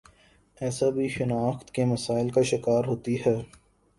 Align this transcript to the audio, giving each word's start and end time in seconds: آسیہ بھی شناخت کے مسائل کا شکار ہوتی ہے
آسیہ 0.61 0.89
بھی 0.91 1.07
شناخت 1.09 1.71
کے 1.71 1.85
مسائل 1.85 2.29
کا 2.29 2.41
شکار 2.51 2.83
ہوتی 2.87 3.15
ہے 3.25 3.35